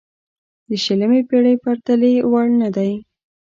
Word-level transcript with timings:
د 0.67 0.69
شلمې 0.83 1.21
پېړۍ 1.29 1.55
پرتلې 1.63 2.13
وړ 2.31 2.45
نه 2.61 2.69
دی. 2.75 2.91